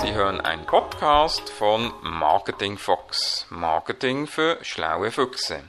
[0.00, 3.46] Sie hören einen Podcast von Marketing Fox.
[3.50, 5.64] Marketing für schlaue Füchse.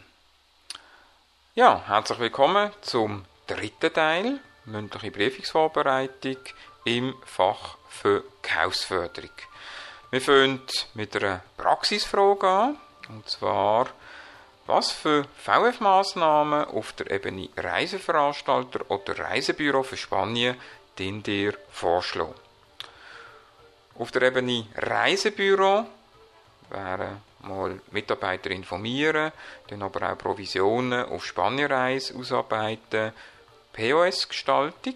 [1.56, 6.38] Ja, herzlich willkommen zum dritten Teil, mündliche Prüfungsvorbereitung
[6.86, 9.32] im Fach für Verkaufsförderung.
[10.12, 10.62] Wir fangen
[10.94, 12.78] mit einer Praxisfrage an,
[13.10, 13.88] und zwar,
[14.68, 20.56] was für VF-Maßnahmen auf der Ebene Reiseveranstalter oder Reisebüro für Spanien
[21.00, 22.49] den dir vorschlagen?
[24.00, 25.86] Auf der Ebene Reisebüro
[26.70, 29.34] wären mal Mitarbeiter informieren,
[29.68, 33.12] dann aber auch Provisionen auf Spanienreise ausarbeiten,
[33.74, 34.96] POS-Gestaltung,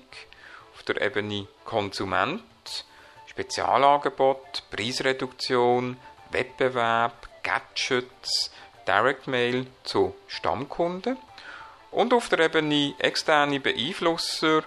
[0.73, 2.85] auf der Ebene Konsument,
[3.27, 5.97] Spezialangebot, Preisreduktion,
[6.31, 8.51] Wettbewerb, Gadgets,
[8.87, 11.17] Direct Mail zu Stammkunden.
[11.91, 14.63] Und auf der Ebene externe Beeinflusser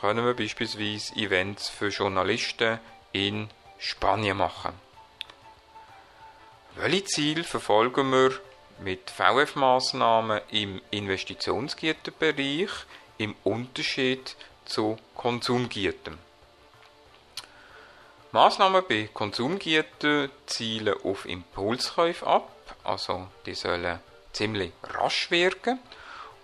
[0.00, 2.78] können wir beispielsweise Events für Journalisten
[3.12, 3.48] in
[3.78, 4.72] Spanien machen.
[6.76, 8.32] Welche Ziele verfolgen wir
[8.80, 12.70] mit VF-Maßnahmen im Investitionsgüterbereich
[13.18, 16.18] im Unterschied zu Konsumgütern?
[18.32, 22.50] Maßnahmen bei Konsumgütern zielen auf Impulskäufe ab,
[22.82, 24.00] also die sollen
[24.32, 25.78] ziemlich rasch wirken.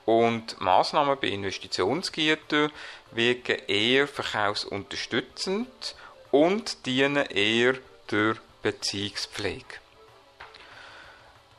[0.05, 2.71] Und Maßnahmen bei Investitionsgütern
[3.13, 5.95] wirken eher verkaufsunterstützend
[6.31, 7.75] und dienen eher
[8.11, 9.77] der Beziehungspflege.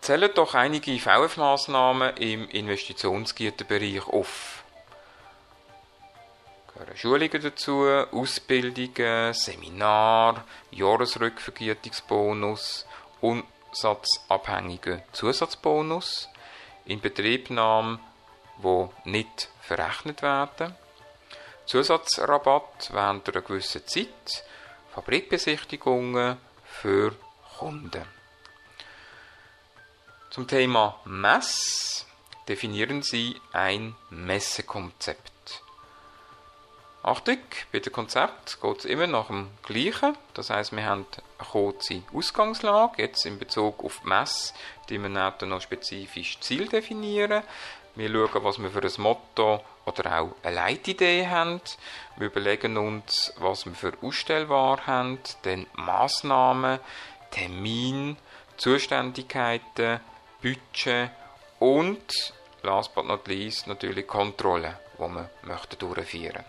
[0.02, 4.64] Zählen doch einige VF-Maßnahmen im Investitionsgüterbereich auf.
[6.74, 12.86] Gehören Schulungen dazu, Ausbildungen, Seminar, Jahresrückvergütungsbonus,
[13.22, 16.30] umsatzabhängiger Zusatzbonus,
[16.86, 18.00] Inbetriebnahme,
[18.58, 20.76] wo nicht verrechnet werden,
[21.66, 24.46] Zusatzrabatt während einer gewissen Zeit,
[24.94, 27.16] Fabrikbesichtigungen für
[27.58, 28.04] Kunden.
[30.30, 32.06] Zum Thema Mess
[32.48, 35.64] definieren Sie ein Messekonzept.
[37.02, 37.38] Achtung,
[37.72, 40.18] bei dem Konzept geht es immer nach dem Gleichen.
[40.34, 41.06] Das heißt, wir haben
[41.38, 43.02] eine kurze Ausgangslage.
[43.02, 44.54] Jetzt in Bezug auf die Messe,
[44.90, 47.44] die wir dann noch spezifisch Ziel definieren.
[48.00, 51.60] Wir schauen, was wir für ein Motto oder auch eine Leitidee haben.
[52.16, 56.80] Wir überlegen uns, was wir für Ausstellware haben, dann Massnahmen,
[57.30, 58.16] Termin,
[58.56, 60.00] Zuständigkeiten,
[60.42, 61.12] Budget
[61.60, 62.34] und
[62.64, 66.46] last but not least natürlich Kontrolle, die wir möchten durchführen.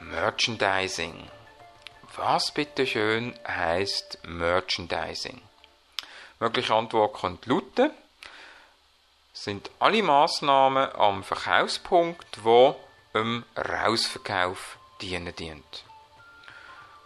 [0.00, 1.30] Merchandising.
[2.16, 5.40] Was bitteschön heißt Merchandising?
[6.40, 7.92] Mögliche Antwort könnte lauten,
[9.42, 12.74] sind alle Maßnahmen am Verkaufspunkt, wo
[13.14, 15.84] im Rausverkauf dienen dient.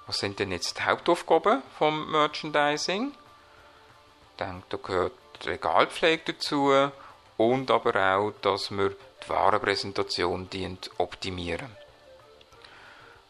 [0.06, 3.12] Was sind denn jetzt die Hauptaufgaben vom Merchandising?
[3.12, 5.12] Ich denke, da gehört
[5.42, 6.90] die Regalpflege dazu
[7.36, 11.76] und aber auch, dass wir die Warenpräsentation dient optimieren.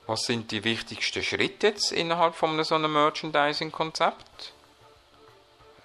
[0.07, 4.53] Was sind die wichtigsten Schritte jetzt innerhalb von so einem Merchandising-Konzept?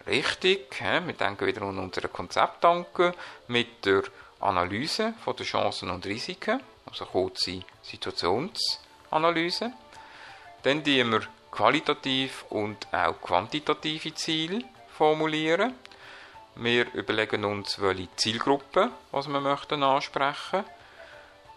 [0.08, 3.14] Richtig, wir denken wieder an unsere Konzepttanken
[3.50, 4.04] mit der
[4.40, 9.74] Analyse den Chancen und Risiken, also kurze Situationsanalyse.
[10.64, 15.74] Dann die wir qualitativ und auch quantitative Ziele formulieren.
[16.56, 20.64] Wir überlegen uns, welche Zielgruppen was wir möchten ansprechen.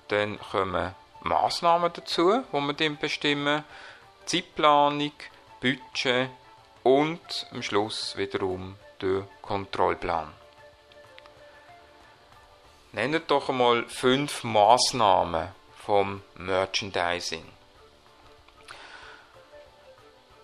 [0.08, 3.62] Dann kommen Maßnahmen dazu, die wir bestimmen,
[4.26, 5.12] Zeitplanung,
[5.60, 6.30] Budget
[6.82, 10.32] und am Schluss wiederum der Kontrollplan.
[12.92, 17.46] Nennt doch einmal fünf Maßnahmen vom Merchandising.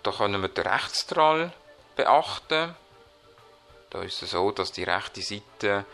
[0.03, 1.51] Da können wir den Rechtsdrall
[1.97, 2.75] beachten.
[3.89, 5.85] Da ist es so, dass die rechte Seite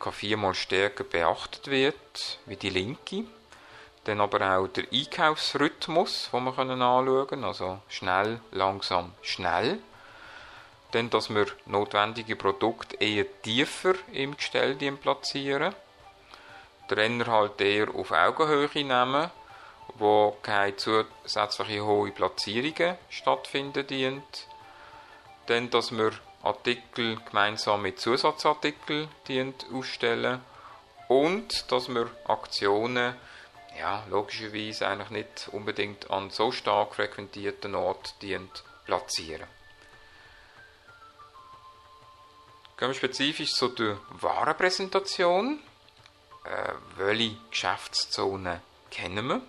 [0.00, 0.10] ca.
[0.10, 3.24] viermal stärker beachtet wird wie die linke.
[4.04, 9.78] Dann aber auch der Einkaufsrhythmus, den wir anschauen können, also schnell, langsam, schnell.
[10.90, 15.74] Dann, dass wir notwendige Produkte eher tiefer im Gestell platzieren.
[16.88, 19.30] Trenner halt eher auf Augenhöhe nehmen,
[19.94, 24.48] wo keine zusätzliche hohe Platzierungen stattfinden dient.
[25.46, 26.12] Dann, dass wir
[26.42, 29.08] Artikel gemeinsam mit Zusatzartikeln
[29.72, 30.40] ausstellen
[31.08, 33.14] und dass wir Aktionen
[33.78, 39.46] ja, logischerweise eigentlich nicht unbedingt an so stark frequentierten Ort dient platzieren.
[42.76, 45.60] Gehen wir spezifisch zu der Warenpräsentation.
[46.44, 48.60] Äh, welche Geschäftszonen
[48.90, 49.40] kennen wir?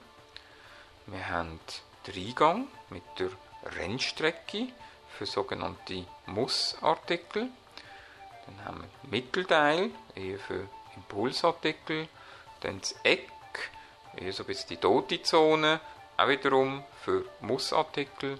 [1.07, 1.59] Wir haben
[2.05, 3.29] der Eingang mit der
[3.77, 4.67] Rennstrecke
[5.17, 7.49] für sogenannte Mussartikel.
[8.45, 12.07] Dann haben wir den Mittelteil, eher für Impulsartikel.
[12.61, 13.29] Dann das Eck,
[14.18, 15.80] eher so ein bisschen die tote Zone,
[16.18, 18.39] auch wiederum für Mussartikel.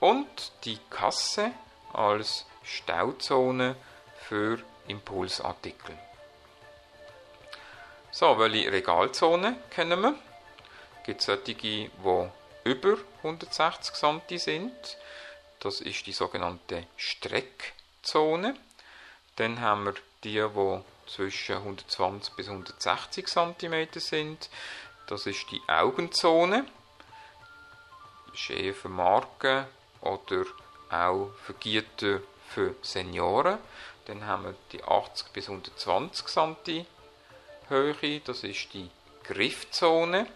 [0.00, 1.52] Und die Kasse
[1.92, 3.76] als Stauzone
[4.28, 4.58] für
[4.88, 5.96] Impulsartikel.
[8.10, 10.14] So, welche Regalzone kennen wir?
[10.98, 11.90] Es gibt solche, die
[12.64, 14.96] über 160 cm sind.
[15.60, 18.54] Das ist die sogenannte Streckzone.
[19.36, 24.48] Dann haben wir die, die zwischen 120 bis 160 cm sind.
[25.06, 26.64] Das ist die Augenzone.
[28.34, 29.66] Für Marken
[30.00, 30.44] oder
[30.90, 33.58] auch für Gitter für Senioren.
[34.06, 36.86] Dann haben wir die 80 bis 120 cm
[37.68, 38.90] Höhe, das ist die
[39.24, 40.26] Griffzone.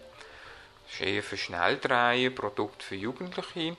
[0.84, 3.76] Das ist eher für Schnelldrehen, Produkt für Jugendliche.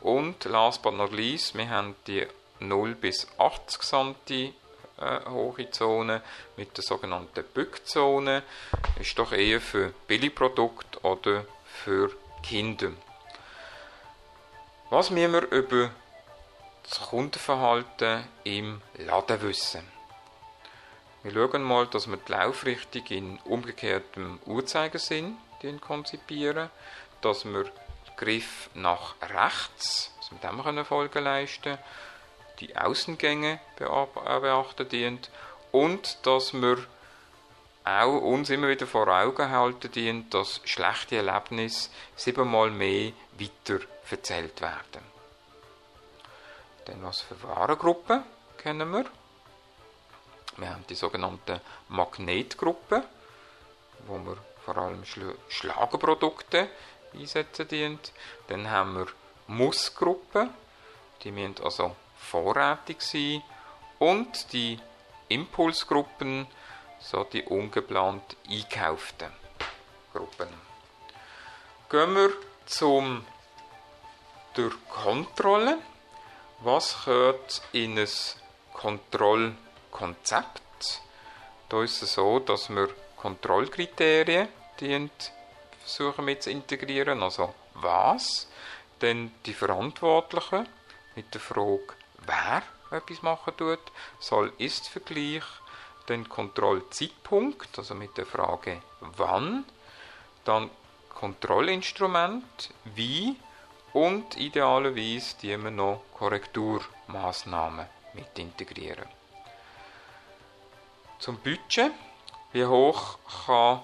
[0.00, 2.26] Und last but not least, wir haben die
[2.58, 4.54] 0 bis 80 cm
[5.00, 6.22] hohe Zone
[6.56, 8.42] mit der sogenannten Bückzone.
[8.98, 12.10] Ist doch eher für Billigprodukte oder für
[12.42, 12.92] Kinder.
[14.90, 15.90] Was müssen wir über
[16.82, 19.86] das Kundenverhalten im Laden wissen?
[21.22, 25.36] Wir schauen mal, dass wir die Laufrichtung in umgekehrtem Uhrzeigersinn
[25.80, 26.70] konzipieren,
[27.20, 27.72] dass wir den
[28.16, 31.78] Griff nach rechts, dass wir dem Folge leisten können,
[32.60, 35.30] die Außengänge beachten dient
[35.72, 36.78] und dass wir
[37.84, 44.60] auch uns immer wieder vor Augen halten dient, dass schlechte Erlebnisse siebenmal mehr weiter erzählt
[44.60, 45.02] werden.
[46.84, 48.22] Dann was für Warengruppen
[48.58, 49.06] kennen wir?
[50.56, 53.04] Wir haben die sogenannte Magnetgruppe,
[54.06, 55.04] wo wir vor allem
[55.48, 56.68] Schlagerprodukte
[57.14, 58.12] einsetzen dient.
[58.48, 59.06] Dann haben wir
[59.46, 60.50] Mussgruppen,
[61.22, 63.42] die müssen also vorrätig sein.
[63.98, 64.78] Und die
[65.28, 66.46] Impulsgruppen,
[66.98, 69.32] so die ungeplant eingekauften
[70.12, 70.48] Gruppen.
[71.88, 72.30] Gehen wir
[72.66, 73.24] zum
[74.56, 75.78] der Kontrolle.
[76.62, 78.08] Was gehört in ein
[78.72, 79.54] Kontroll
[79.90, 81.02] Konzept.
[81.68, 84.48] Da ist es so, dass wir Kontrollkriterien
[85.78, 88.48] versuchen mit zu integrieren, also was,
[89.00, 90.66] dann die Verantwortlichen
[91.16, 91.94] mit der Frage,
[92.26, 93.80] wer etwas machen tut,
[94.18, 95.44] soll ist Vergleich,
[96.06, 99.64] dann Kontrollzeitpunkt, also mit der Frage wann,
[100.44, 100.70] dann
[101.08, 103.36] Kontrollinstrument, wie
[103.92, 109.06] und idealerweise die wir noch Korrekturmaßnahmen mit integrieren.
[111.18, 111.92] Zum Budget.
[112.52, 113.82] Wie hoch kann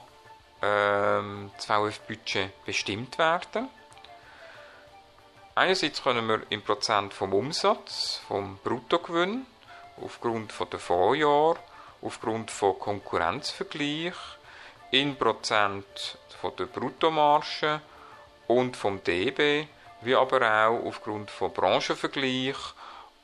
[0.62, 3.68] ähm, das VF-Budget bestimmt werden?
[5.56, 9.46] Einerseits können wir im Prozent vom Umsatz, vom Bruttogewinn,
[10.02, 11.56] aufgrund von der Vorjahr,
[12.02, 14.12] aufgrund von Konkurrenzvergleich,
[14.90, 17.80] in Prozent von der Bruttomarge
[18.48, 19.66] und vom DB,
[20.02, 22.58] wie aber auch aufgrund von Branchenvergleich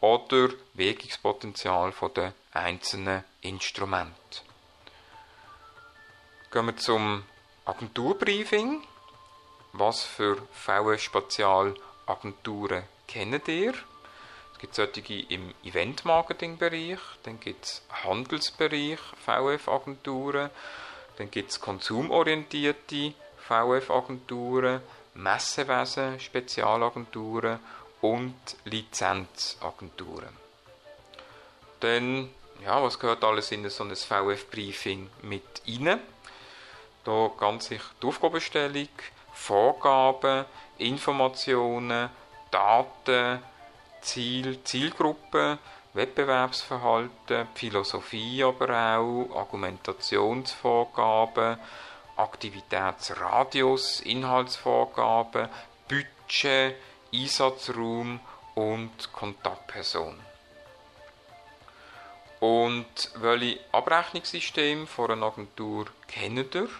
[0.01, 4.41] oder Wirkungspotenzial der einzelnen Instrumente.
[6.51, 7.25] Gehen wir zum
[7.67, 8.83] Agenturbriefing.
[9.75, 10.37] Was für
[12.07, 13.75] VF-Spezialagenturen kennt ihr?
[14.53, 20.51] Es gibt solche im Event-Marketing-Bereich, dann gibt es Handelsbereich VF-Agenturen,
[21.19, 24.81] dann gibt es konsumorientierte VF-Agenturen,
[25.15, 27.59] Messewesen, Spezialagenturen
[28.01, 30.37] und Lizenzagenturen.
[31.81, 32.31] Dann,
[32.65, 36.01] ja, was gehört alles in so ein VF-Briefing mit rein?
[37.05, 38.89] Da ganz sich die Aufgabenstellung,
[39.33, 40.45] Vorgaben,
[40.79, 42.11] Informationen,
[42.51, 43.39] Daten,
[44.01, 45.59] Ziel, Zielgruppen,
[45.95, 51.59] Wettbewerbsverhalten, Philosophie aber auch, Argumentationsvorgaben,
[52.17, 55.49] Aktivitätsradius, Inhaltsvorgaben,
[55.89, 56.77] Budget,
[57.13, 58.21] Einsatzraum
[58.55, 60.19] und Kontaktperson.
[62.41, 66.71] Und welche Abrechnungssysteme von einer Agentur kennt ihr?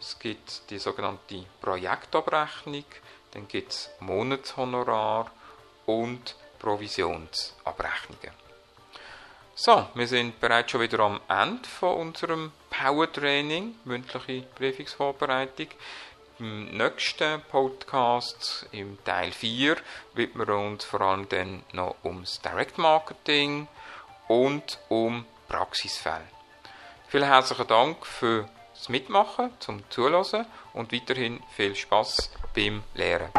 [0.00, 2.84] Es gibt die sogenannte Projektabrechnung,
[3.32, 5.30] dann gibt es Monatshonorar
[5.86, 8.32] und Provisionsabrechnungen.
[9.54, 15.66] So, wir sind bereits schon wieder am Ende von unserem Power Training, mündliche Prüfungsvorbereitung.
[16.38, 19.76] Im nächsten Podcast, im Teil 4,
[20.14, 23.66] widmen wir uns vor allem dann noch ums Direct Marketing
[24.28, 26.28] und um Praxisfälle.
[27.08, 33.30] Vielen herzlichen Dank für das Mitmachen, zum Zuhören und weiterhin viel Spaß beim Lehren.